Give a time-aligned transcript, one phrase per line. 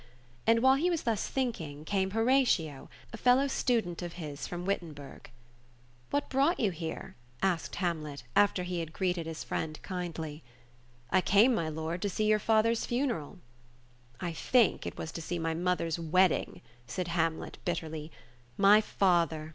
[0.47, 5.29] And while he was thus thinking came Horatio, a fellow student of his, from Wittenberg.
[6.09, 10.41] "What brought you here?'' asked Hamlet, when he had greeted his friend kindly.
[11.11, 13.37] "I came, my lord, to see your father's funeral."
[14.19, 18.09] I think it was to see my mother's wedding," said Hamlet, bit terly.
[18.57, 19.49] "My father!